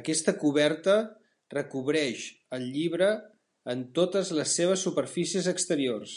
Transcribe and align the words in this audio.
Aquesta 0.00 0.34
coberta 0.42 0.94
recobreix 1.54 2.26
el 2.58 2.66
llibre 2.76 3.08
en 3.74 3.82
totes 4.00 4.30
les 4.42 4.56
seves 4.60 4.86
superfícies 4.90 5.50
exteriors. 5.54 6.14